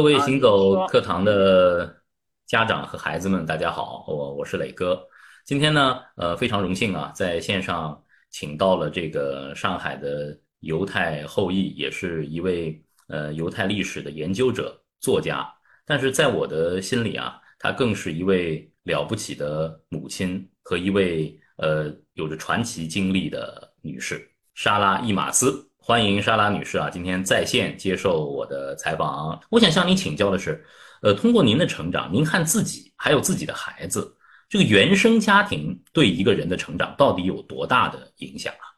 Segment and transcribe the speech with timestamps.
[0.00, 1.94] 各位行走课堂的
[2.46, 4.98] 家长和孩子们，大家好，我我是磊哥。
[5.44, 15.46] 今天呢，呃，非常荣幸啊，在线上请到了这个上海的犹太后裔，也是一位呃犹太历史的研究者、作家。
[15.84, 24.26] 但是在我的心里啊，她更是一位了不起的母亲和一位呃有着传奇经历的女士——
[24.56, 25.69] 莎拉·伊马斯。
[25.90, 29.42] 欢迎莎拉女士啊，今天在线接受我的采访。
[29.50, 30.64] 我想向您请教的是，
[31.02, 34.16] 呃，通过您的成长，您看自己还有自己的孩子，
[34.48, 38.70] 这个原生家庭对一个人的成长到底有多大的影响啊？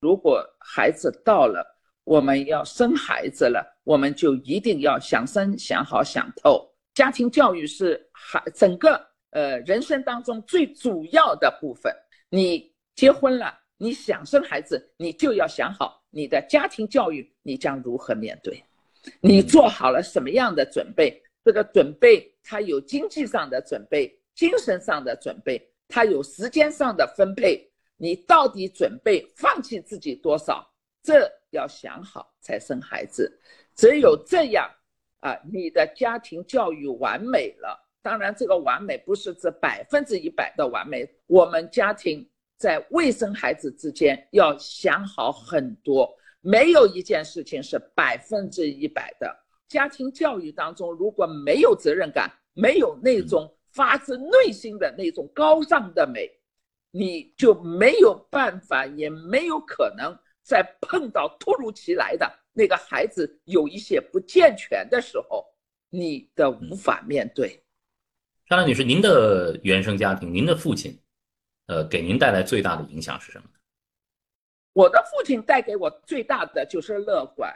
[0.00, 1.64] 如果孩子到了
[2.04, 6.70] 我们要生孩子了，我们就一定要想生、想好、想透。
[6.92, 11.90] 家庭教育是孩整个呃人生当中最主要的部分。
[12.28, 15.99] 你结婚了，你想生孩子，你就要想好。
[16.10, 18.62] 你的家庭教育，你将如何面对？
[19.20, 21.22] 你做好了什么样的准备？
[21.44, 27.66] 这个准备，它有经济上的准备，精神上的准备，它有时间上的分配。
[27.96, 30.68] 你到底准备放弃自己多少？
[31.02, 33.40] 这要想好才生孩子。
[33.74, 34.70] 只有这样，
[35.20, 37.88] 啊，你的家庭教育完美了。
[38.02, 41.08] 当然，这个完美不是指百分之一百的完美。
[41.26, 42.28] 我们家庭。
[42.60, 49.34] 在未生孩子之间要想好很多，没有一件事情是百分之一百的。
[49.66, 56.30] 家庭教育当中，如果没有责任感，没有那种发自内心的那种高尚的美，
[56.90, 65.46] 你就没有办法，也没有可能在碰到突如其来的那个孩子有一些不健全的时候，
[65.88, 67.58] 你的无法面对。
[68.50, 70.94] 张兰女士，您的原生家庭，您的父亲。
[71.70, 73.44] 呃，给您带来最大的影响是什么？
[74.72, 77.48] 我的父亲带给我最大的就是乐观。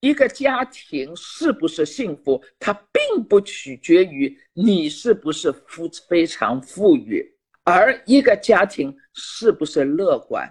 [0.00, 7.22] 一个家庭是不是幸福，它并不取决于你是不是富非常富裕，
[7.64, 10.50] 而一个家庭是不是乐观。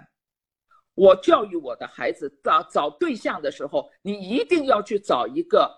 [0.94, 5.68] 我教育我的孩子，找找对象的时候，你一定要去找一个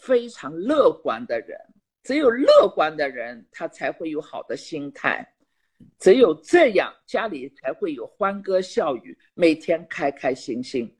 [0.00, 1.58] 非常乐观的人。
[2.02, 5.30] 只有乐观的人，他才会有好的心态。
[5.98, 10.92] 只有这样，家里才会有欢歌笑语，每天开开心心。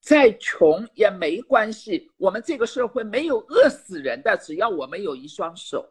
[0.00, 5.84] 再穷也没关系，我们这个社会没有饿死人的，只要我们有一双手。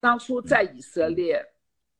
[0.00, 1.40] 当初在以色列，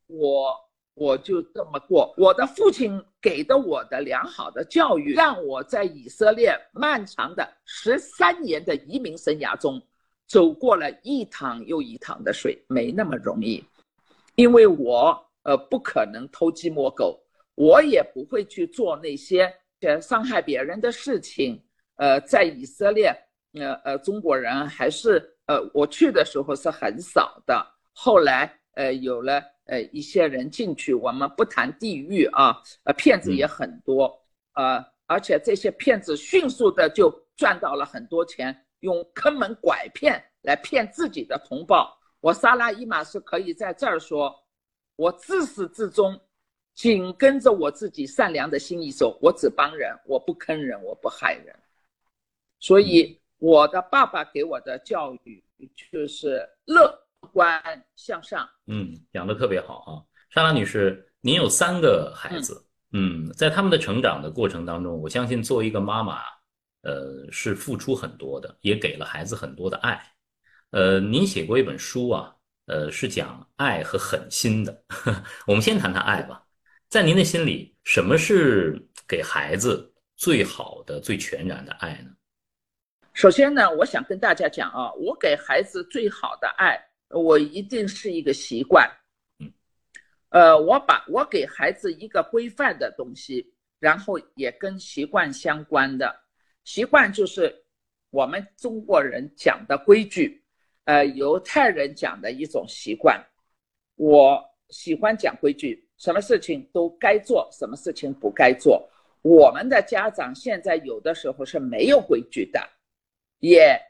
[0.09, 0.53] 我
[0.94, 2.12] 我就这么过。
[2.17, 9.81] 我的父亲给的我的良好的教育，让我在以色列漫长的十三年的移民生涯中，
[10.27, 13.65] 走过了一趟又一趟的水，没那么容易，
[14.34, 15.29] 因为我。
[15.42, 17.18] 呃，不可能偷鸡摸狗，
[17.54, 21.62] 我也不会去做那些呃伤害别人的事情。
[21.96, 23.14] 呃，在以色列，
[23.54, 27.66] 呃呃，中国人还是呃，我去的时候是很少的。
[27.92, 34.18] 后来呃，有了呃一些人进去，我们不谈地域啊，呃，骗子也很多，
[34.54, 41.90] 呃，而且这些骗子迅速的就赚到了很多钱，用坑蒙拐骗来骗自己的同胞。
[42.20, 44.34] 我萨拉伊玛是可以在这儿说。
[45.00, 46.21] 我自始至终
[46.75, 51.59] 紧跟着我自己善良的心意走，我只帮人，我不坑人，我不害人。
[52.59, 55.43] 所以我的爸爸给我的教育
[55.91, 56.94] 就是乐
[57.33, 58.47] 观向上。
[58.66, 62.62] 嗯，讲的特别好啊，莎拉女士，您有三个孩子，
[62.93, 66.21] 嗯，在他们的成长的过程当中，我相信作为一个妈妈，
[66.82, 69.99] 呃，是付出很多的，也给了孩子很多的爱。
[70.72, 72.37] 呃，您写过一本书啊。
[72.70, 74.84] 呃，是讲爱和狠心的。
[75.44, 76.47] 我们先谈谈爱吧。
[76.88, 82.12] 在您的心里，什么是给孩子最好的、最全然的爱呢？
[83.12, 88.88] 首先呢，我想跟大家讲啊，我给孩子最好的爱，我一定是一个习惯。
[89.41, 89.52] 嗯，
[90.28, 96.14] 呃，我把我给孩子一个规范的东西，然后也跟习惯相关的。
[96.62, 97.52] 习惯就是
[98.10, 100.41] 我们中国人讲的规矩。
[100.90, 103.25] 呃，犹太人讲的一种习惯，
[103.94, 108.90] 我喜欢讲规矩，什么事情都该做，什么事情不该做。
[109.22, 112.60] 我们的家长现在有的时候是没有规矩的，
[113.38, 113.81] 也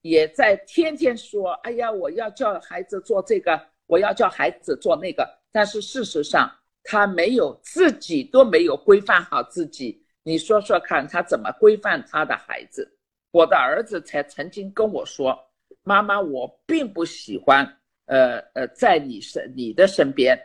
[0.00, 6.50] 也在天天说，哎呀，我要叫孩子做这个，我要叫孩子做那个，但是事实上
[6.82, 10.02] 他没有自己都没有规范好自己。
[10.22, 12.90] 你说说看，他怎么规范他的孩子？
[13.30, 15.38] 我的儿子才曾经跟我说。
[15.86, 17.64] 妈妈，我并不喜欢，
[18.06, 20.36] 呃呃，在你身你的身边，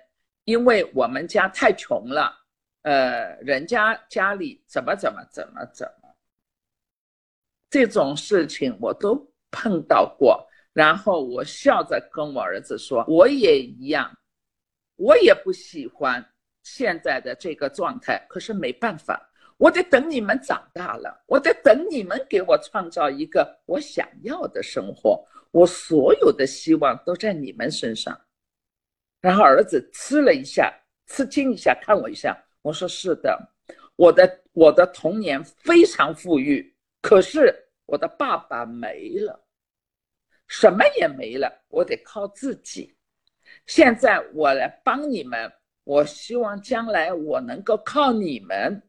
[0.43, 2.31] 因为我们家太穷了，
[2.83, 6.15] 呃，人家家里怎么怎么怎么怎么，
[7.71, 9.15] 这种事情我都
[9.49, 10.47] 碰到过。
[10.73, 14.15] 然后我笑着跟我儿子说：“我也一样，
[14.95, 16.23] 我也不喜欢
[16.61, 18.23] 现在的这个状态。
[18.29, 19.27] 可是没办法，
[19.61, 25.23] 我得等你们长大了，我得等你们给我创造一个我想要的生活。
[25.51, 28.19] 我所有的希望都在你们身上。”
[29.21, 30.73] 然后儿子吃了一下，
[31.05, 32.35] 吃惊一下，看我一下。
[32.63, 33.39] 我说：“是的，
[33.97, 37.55] 我的我的童年非常富裕，可是
[37.85, 39.45] 我的爸爸没了。”
[40.49, 42.97] 什么也没了，我得靠自己。
[43.67, 45.53] 现在我来帮你们，
[45.83, 48.81] 我希望将来我能够靠你们，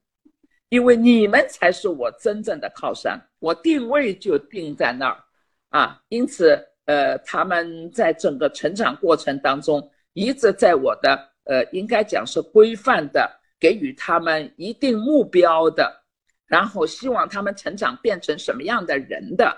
[0.73, 3.21] 因为你们才是我真正的靠山。
[3.41, 5.23] 我定位就定在那儿
[5.69, 13.31] 啊，因此，呃，他们在整个成长过程当中，一直在我的呃，应该讲是规范的，
[13.61, 15.95] 给予他们一定目标的，
[16.47, 19.55] 然后希望他们成长变成什么样的人的。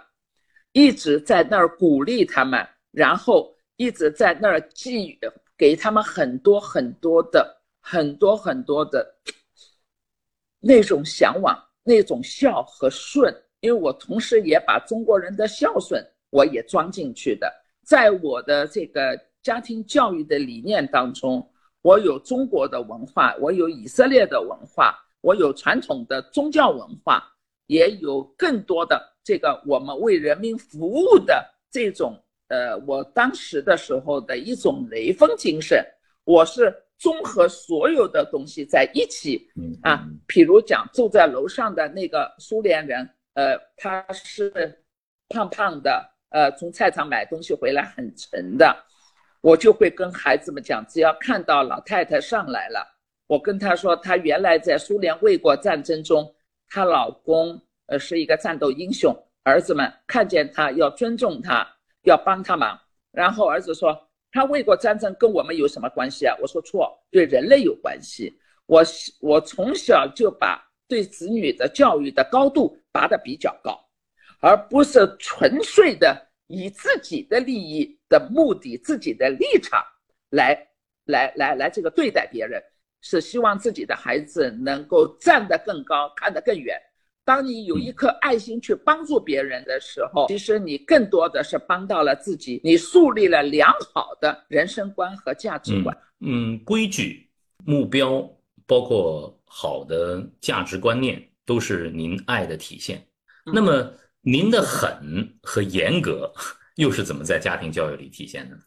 [0.72, 5.16] 一直在那儿鼓励他们，然后一直在那儿寄
[5.56, 9.14] 给他们很多很多的很多很多的
[10.64, 13.32] 那种向往，那种孝和顺。
[13.60, 17.50] 因为我同时也把中国人的孝顺我也装进去的，
[17.82, 21.46] 在我的这个家庭教育的理念当中，
[21.80, 27.24] 我有中国的文化，我有以色列的文化，我有传统的宗教文化，
[27.68, 29.00] 也有更多的。
[29.22, 32.14] 这个我们为人民服务的这种，
[32.48, 35.82] 呃，我当时的时候的一种雷锋精神，
[36.24, 39.48] 我是综合所有的东西在一起，
[39.82, 44.82] 啊，比如讲住在楼上的那个苏联人，呃，他是
[45.28, 48.76] 胖胖的，呃，从菜场买东西回来很沉的，
[49.40, 52.86] 我就会跟孩子们讲，只要看到老太太上来了，
[53.26, 56.34] 我跟他说，她原来在苏联卫国战争中，
[56.68, 57.60] 她老公。
[57.86, 61.68] 呃，是一个战斗英雄，儿子们看见她要尊重她，
[62.04, 62.80] 要帮她忙。
[63.12, 63.94] 然后儿子说
[64.34, 68.36] ：“他为国战争跟我们有什么关系啊？”我说：“错，对人类有关系。”
[68.66, 68.82] 我
[69.20, 73.78] 我从小就把对子女的教育的高度拔得比较高，
[74.40, 79.84] 而不是纯粹的以自己的利益的目的、自己的立场
[80.30, 80.66] 来
[81.04, 82.62] 来来来这个对待别人，
[83.02, 86.76] 是希望自己的孩子能够站得更高，看得更远。
[87.24, 95.96] 当你有一颗爱心去帮助别人的时候，其实你更多的是帮到了自己，你树立了良好的人生观和价值观。
[96.20, 97.28] 嗯，规矩、
[97.64, 98.30] 目标，
[98.66, 103.02] 包括好的价值观念，都是您爱的体现。
[103.46, 106.30] 那么，您的狠和严格
[106.76, 108.62] 又是怎么在家庭教育里体现的呢？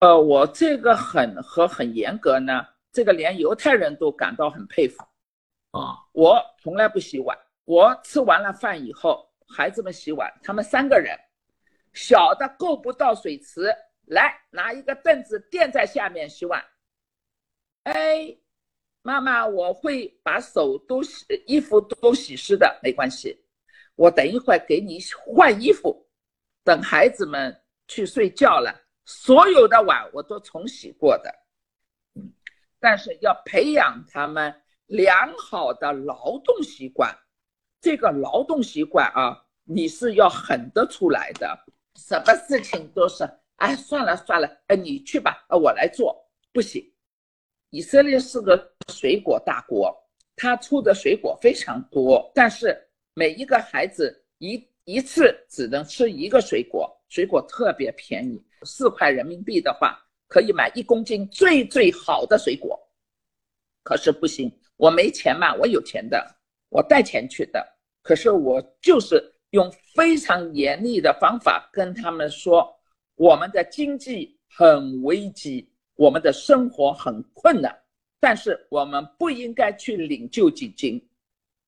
[0.00, 5.04] 呃，我这个狠和很严格呢，这个连犹太人都感到很佩服。
[5.70, 7.38] 啊，我从来不洗碗。
[7.70, 11.16] 我吃完了饭以后，孩子们洗碗，他们三个人，
[11.92, 13.72] 小的够不到水池，
[14.06, 16.60] 来拿一个凳子垫在下面洗碗。
[17.84, 18.36] 哎，
[19.02, 23.40] 妈妈，我会把手都洗，衣服都洗湿的，没关系，
[23.94, 26.08] 我等一会儿给你换衣服。
[26.64, 27.56] 等孩子们
[27.86, 28.74] 去睡觉了，
[29.04, 31.32] 所有的碗我都重洗过的。
[32.80, 37.16] 但是要培养他们良好的劳动习惯。
[37.80, 41.58] 这个劳动习惯啊，你是要狠得出来的。
[41.96, 46.84] 什么事情都是，哎，算了算了，哎，你去吧，啊，我来做，不行。
[47.70, 49.94] 以色列是个水果大国，
[50.36, 52.76] 它出的水果非常多，但是
[53.14, 62.78] 每一个孩子一一次只能吃一个水果，水果特别便宜，四块人民币的话可以买一公斤最最好的水果。
[63.82, 66.36] 可是不行，我没钱嘛，我有钱的。
[66.70, 67.64] 我带钱去的，
[68.02, 72.74] 可是我就是用非常严厉的方法跟他们说，
[73.16, 77.76] 我们的经济很危机，我们的生活很困难，
[78.18, 81.00] 但是我们不应该去领救济金。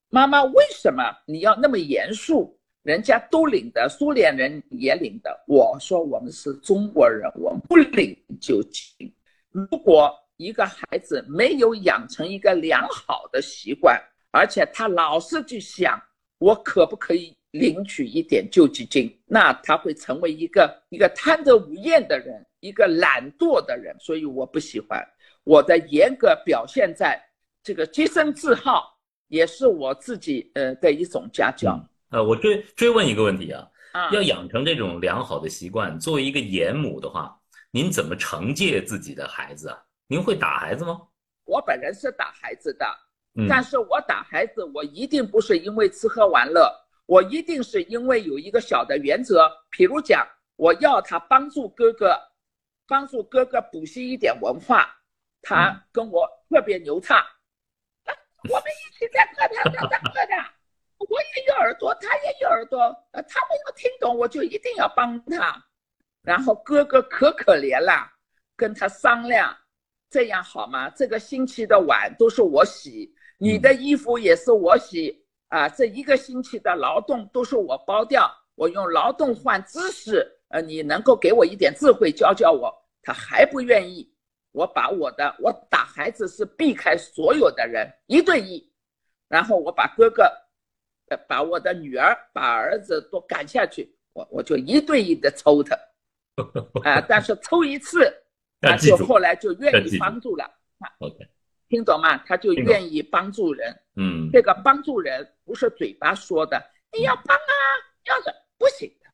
[0.09, 2.59] 妈妈，为什么你要那么严肃？
[2.83, 5.45] 人家都领的，苏联人也领的。
[5.47, 9.15] 我说我们是中国人，我们不领救济。
[9.51, 14.03] 如果一个孩子没有养成一个良好的习惯，
[14.33, 16.03] 而且他老是去想，
[16.39, 19.17] 我可不可以领取一点救济金？
[19.27, 23.95] 那他会成为一个一个贪得无厌的人，一个懒惰的人。
[24.01, 25.07] 所以我不喜欢
[25.45, 27.23] 我的严格表现在
[27.63, 28.99] 这个洁身自好，
[29.29, 31.79] 也是我自己呃的一种家教。
[32.09, 33.69] 呃，我追追问一个问题啊，
[34.13, 37.39] 要养成这种良好的习惯，作为一个严母的话，
[37.71, 39.79] 您怎么惩戒自己的孩子啊？
[40.07, 41.03] 您会打孩子吗？
[41.45, 42.87] 我本人是打孩子的。
[43.49, 46.71] 但是我打孩子，我一定不是因为吃喝玩乐，
[47.07, 52.15] 我一定是因为有一个小的原则，比如讲，我要他帮助哥哥，
[52.87, 54.95] 帮助哥哥补习一点文化，
[55.41, 57.25] 他跟我特别牛叉，
[58.51, 60.35] 我们一起在课堂上上课的，
[60.99, 62.81] 我也有耳朵，他也有耳朵，
[63.13, 65.65] 呃，他没有听懂，我就一定要帮他。
[66.23, 68.13] 然后哥哥可可怜了，
[68.57, 69.57] 跟他商量，
[70.11, 70.91] 这样好吗？
[70.91, 73.13] 这个星期的碗都是我洗，
[73.43, 82.73] 你的衣服也是我洗啊，这一个星期的劳动都是我包掉，我用劳动换知识，呃，你能够给我一点智慧教教我？
[83.03, 84.09] 他还不愿意。
[84.53, 88.65] 我把我的，我打孩子是避开所有的人，一对一，
[89.27, 90.23] 然后我把哥哥，
[91.09, 95.75] 呃，把我的女儿，把儿子都赶下去，我我就一对一的抽他，
[96.85, 98.09] 啊，但是抽一次，
[98.61, 100.49] 他就后来就愿意帮助了
[101.01, 101.27] ，OK，
[101.73, 102.19] 听懂吗？
[102.27, 106.63] 他就愿意帮助人，嗯，这个帮助人不是嘴巴说的，
[106.93, 107.51] 你要帮啊，
[108.05, 108.25] 要是
[108.59, 109.11] 不行的，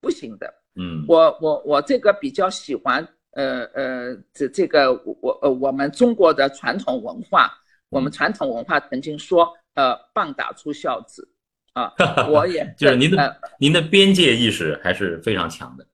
[0.00, 3.06] 不行的，嗯，我我我这个比较喜欢。
[3.34, 4.92] 呃呃，这这个
[5.22, 7.50] 我呃我们中国的传统文化，
[7.88, 11.26] 我们传统文化曾经说，呃，棒打出孝子，
[11.72, 11.90] 啊，
[12.28, 15.86] 我也就是您的您的边界意识还是非常强的。